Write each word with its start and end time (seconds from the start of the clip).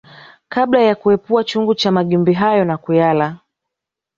Kabla 0.49 0.81
ya 0.81 0.95
kuepua 0.95 1.43
chungu 1.43 1.75
cha 1.75 1.91
magimbi 1.91 2.33
hayo 2.33 2.65
na 2.65 2.77
kuyala 2.77 3.37